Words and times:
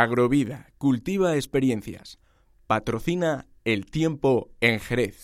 Agrovida, 0.00 0.68
cultiva 0.78 1.34
experiencias. 1.34 2.20
Patrocina 2.68 3.48
el 3.64 3.84
tiempo 3.86 4.48
en 4.60 4.78
Jerez. 4.78 5.16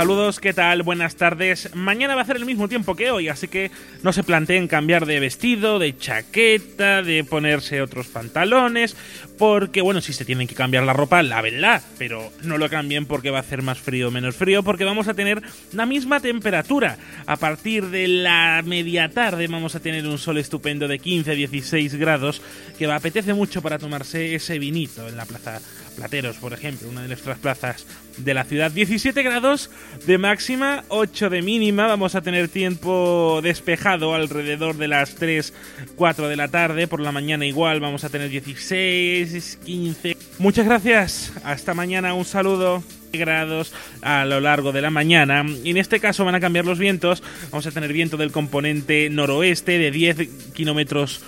Saludos, 0.00 0.40
¿qué 0.40 0.54
tal? 0.54 0.82
Buenas 0.82 1.16
tardes. 1.16 1.74
Mañana 1.74 2.14
va 2.14 2.22
a 2.22 2.24
hacer 2.24 2.36
el 2.36 2.46
mismo 2.46 2.68
tiempo 2.68 2.96
que 2.96 3.10
hoy, 3.10 3.28
así 3.28 3.48
que 3.48 3.70
no 4.02 4.14
se 4.14 4.22
planteen 4.22 4.66
cambiar 4.66 5.04
de 5.04 5.20
vestido, 5.20 5.78
de 5.78 5.94
chaqueta, 5.94 7.02
de 7.02 7.22
ponerse 7.22 7.82
otros 7.82 8.06
pantalones, 8.06 8.96
porque 9.38 9.82
bueno, 9.82 10.00
si 10.00 10.14
se 10.14 10.24
tienen 10.24 10.48
que 10.48 10.54
cambiar 10.54 10.84
la 10.84 10.94
ropa, 10.94 11.22
lávenla, 11.22 11.82
pero 11.98 12.32
no 12.44 12.56
lo 12.56 12.70
cambien 12.70 13.04
porque 13.04 13.28
va 13.28 13.36
a 13.36 13.42
hacer 13.42 13.60
más 13.60 13.78
frío 13.78 14.08
o 14.08 14.10
menos 14.10 14.36
frío, 14.36 14.62
porque 14.62 14.84
vamos 14.84 15.06
a 15.06 15.12
tener 15.12 15.42
la 15.74 15.84
misma 15.84 16.20
temperatura. 16.20 16.96
A 17.26 17.36
partir 17.36 17.88
de 17.88 18.08
la 18.08 18.62
media 18.64 19.10
tarde 19.10 19.48
vamos 19.48 19.74
a 19.74 19.80
tener 19.80 20.06
un 20.06 20.16
sol 20.16 20.38
estupendo 20.38 20.88
de 20.88 20.98
15-16 20.98 21.98
grados, 21.98 22.40
que 22.78 22.90
apetece 22.90 23.34
mucho 23.34 23.60
para 23.60 23.78
tomarse 23.78 24.34
ese 24.34 24.58
vinito 24.58 25.06
en 25.06 25.18
la 25.18 25.26
plaza 25.26 25.60
Plateros, 25.96 26.36
por 26.36 26.52
ejemplo, 26.52 26.88
una 26.88 27.02
de 27.02 27.08
nuestras 27.08 27.38
plazas 27.38 27.86
de 28.16 28.34
la 28.34 28.44
ciudad. 28.44 28.70
17 28.70 29.22
grados 29.22 29.70
de 30.06 30.18
máxima, 30.18 30.84
8 30.88 31.30
de 31.30 31.42
mínima. 31.42 31.86
Vamos 31.86 32.14
a 32.14 32.22
tener 32.22 32.48
tiempo 32.48 33.40
despejado 33.42 34.14
alrededor 34.14 34.76
de 34.76 34.88
las 34.88 35.14
3, 35.14 35.52
4 35.96 36.28
de 36.28 36.36
la 36.36 36.48
tarde. 36.48 36.88
Por 36.88 37.00
la 37.00 37.12
mañana 37.12 37.46
igual 37.46 37.80
vamos 37.80 38.04
a 38.04 38.08
tener 38.08 38.28
16, 38.28 39.58
15. 39.64 40.16
Muchas 40.38 40.66
gracias. 40.66 41.32
Hasta 41.44 41.74
mañana. 41.74 42.14
Un 42.14 42.24
saludo 42.24 42.82
grados 43.12 43.72
a 44.02 44.24
lo 44.24 44.40
largo 44.40 44.72
de 44.72 44.80
la 44.80 44.90
mañana 44.90 45.44
y 45.64 45.70
en 45.70 45.76
este 45.76 45.98
caso 45.98 46.24
van 46.24 46.36
a 46.36 46.40
cambiar 46.40 46.64
los 46.64 46.78
vientos 46.78 47.24
vamos 47.50 47.66
a 47.66 47.72
tener 47.72 47.92
viento 47.92 48.16
del 48.16 48.30
componente 48.30 49.10
noroeste 49.10 49.78
de 49.78 49.90
10 49.90 50.52
kilómetros 50.52 51.20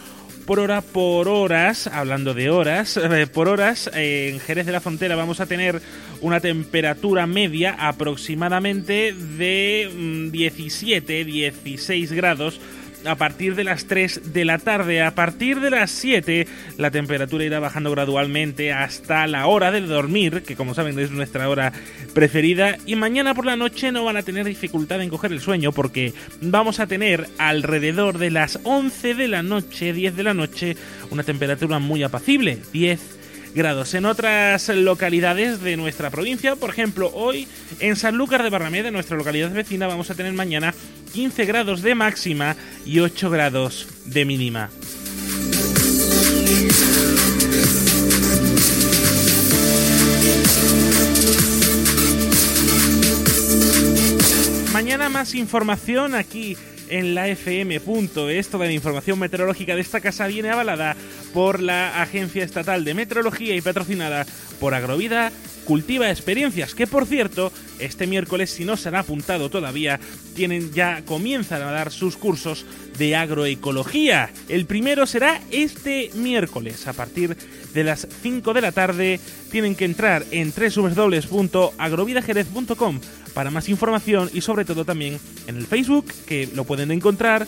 por 0.47 0.61
hora 0.61 0.81
por 0.81 1.29
horas, 1.29 1.87
hablando 1.87 2.35
de 2.35 2.51
horas, 2.51 2.97
eh, 3.03 3.27
por 3.27 3.49
horas, 3.49 3.91
eh, 3.95 4.31
en 4.33 4.41
Jerez 4.41 4.67
de 4.67 4.73
la 4.73 4.81
Frontera 4.81 5.17
vamos 5.17 5.41
a 5.41 5.47
tener 5.47 5.81
una 6.21 6.41
temperatura 6.41 7.27
media 7.27 7.77
aproximadamente 7.79 9.13
de 9.13 10.29
17, 10.31 11.25
mm, 11.25 11.27
16 11.27 12.13
grados 12.13 12.61
a 13.05 13.17
partir 13.17 13.55
de 13.55 13.65
las 13.65 13.87
3 13.87 14.33
de 14.33 14.45
la 14.45 14.59
tarde. 14.59 15.03
A 15.03 15.15
partir 15.15 15.61
de 15.61 15.71
las 15.71 15.91
7 15.91 16.47
la 16.79 16.91
temperatura 16.91 17.45
irá 17.45 17.61
bajando 17.61 17.91
gradualmente 17.91 18.73
hasta 18.73 19.27
la 19.27 19.47
hora 19.47 19.71
de 19.71 19.81
dormir, 19.81 20.43
que 20.43 20.57
como 20.57 20.75
saben 20.75 20.99
es 20.99 21.11
nuestra 21.11 21.49
hora 21.49 21.73
preferida. 22.15 22.77
Y 22.87 22.97
mañana 22.97 23.35
por 23.35 23.47
la 23.47 23.57
noche 23.57 23.93
no 23.93 24.05
van 24.05 24.17
a 24.17 24.23
tener 24.23 24.47
dificultad 24.47 25.01
en 25.01 25.09
coger 25.09 25.33
el 25.33 25.41
sueño 25.41 25.73
porque 25.73 26.13
vamos 26.41 26.81
a 26.81 26.87
tener 26.87 27.29
alrededor 27.39 28.19
de 28.19 28.31
las 28.31 28.59
11 28.65 29.15
de 29.15 29.29
la 29.29 29.43
noche, 29.43 29.93
10 29.93 30.17
de 30.17 30.23
la 30.23 30.35
noche, 30.35 30.77
una 31.11 31.23
temperatura 31.23 31.79
muy 31.79 32.03
apacible, 32.03 32.59
10 32.73 33.23
grados. 33.55 33.95
En 33.95 34.05
otras 34.05 34.69
localidades 34.69 35.61
de 35.61 35.77
nuestra 35.77 36.11
provincia, 36.11 36.57
por 36.57 36.71
ejemplo, 36.71 37.11
hoy 37.15 37.47
en 37.81 37.97
Sanlúcar 37.97 38.43
de 38.43 38.51
Barrameda, 38.51 38.91
nuestra 38.91 39.17
localidad 39.17 39.51
vecina, 39.53 39.87
vamos 39.87 40.11
a 40.11 40.15
tener 40.15 40.33
mañana 40.33 40.75
15 41.13 41.45
grados 41.45 41.83
de 41.83 41.95
máxima 41.95 42.57
y 42.85 43.01
8 43.01 43.31
grados 43.31 43.89
de 44.07 44.25
mínima. 44.25 44.71
Mañana 54.73 55.09
más 55.09 55.35
información 55.35 56.15
aquí 56.15 56.57
en 56.89 57.15
la 57.15 57.29
FM.es. 57.29 58.49
Toda 58.49 58.67
la 58.67 58.73
información 58.73 59.19
meteorológica 59.19 59.75
de 59.75 59.81
esta 59.81 60.01
casa 60.01 60.27
viene 60.27 60.51
avalada 60.51 60.97
por 61.33 61.61
la 61.61 62.03
Agencia 62.03 62.45
Estatal 62.45 62.85
de 62.85 62.95
Meteorología 62.95 63.55
y 63.55 63.61
patrocinada 63.61 64.27
por 64.61 64.75
Agrovida 64.75 65.33
Cultiva 65.65 66.11
Experiencias, 66.11 66.75
que 66.75 66.87
por 66.87 67.07
cierto, 67.07 67.51
este 67.79 68.07
miércoles, 68.07 68.51
si 68.51 68.65
no 68.65 68.77
se 68.77 68.89
han 68.89 68.97
apuntado 68.97 69.49
todavía, 69.49 70.01
tienen 70.35 70.73
ya 70.73 71.03
comienzan 71.05 71.63
a 71.63 71.71
dar 71.71 71.93
sus 71.93 72.17
cursos 72.17 72.67
de 72.99 73.17
agroecología. 73.17 74.31
El 74.49 74.67
primero 74.67 75.07
será 75.07 75.41
este 75.51 76.11
miércoles, 76.15 76.87
a 76.89 76.93
partir 76.93 77.37
de 77.73 77.85
las 77.85 78.09
5 78.23 78.53
de 78.55 78.61
la 78.61 78.73
tarde. 78.73 79.21
Tienen 79.51 79.75
que 79.75 79.85
entrar 79.85 80.25
en 80.31 80.53
www.agrovidajerez.com 80.53 83.01
para 83.35 83.51
más 83.51 83.69
información 83.69 84.31
y 84.33 84.41
sobre 84.41 84.65
todo 84.65 84.85
también 84.85 85.19
en 85.47 85.57
el 85.57 85.67
Facebook, 85.67 86.07
que 86.27 86.49
lo 86.55 86.65
pueden 86.65 86.91
encontrar 86.91 87.47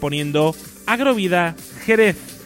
poniendo 0.00 0.54
Agrovida 0.86 1.54
Jerez. 1.84 2.37